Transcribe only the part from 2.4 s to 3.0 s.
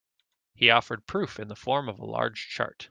chart.